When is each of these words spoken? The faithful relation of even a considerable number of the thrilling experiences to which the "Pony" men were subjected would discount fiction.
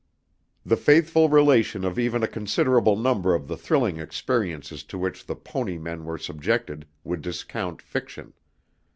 The 0.65 0.77
faithful 0.77 1.29
relation 1.29 1.85
of 1.85 1.99
even 1.99 2.23
a 2.23 2.27
considerable 2.27 2.95
number 2.97 3.35
of 3.35 3.47
the 3.47 3.55
thrilling 3.55 3.99
experiences 3.99 4.81
to 4.85 4.97
which 4.97 5.27
the 5.27 5.35
"Pony" 5.35 5.77
men 5.77 6.05
were 6.05 6.17
subjected 6.17 6.87
would 7.03 7.21
discount 7.21 7.83
fiction. 7.83 8.33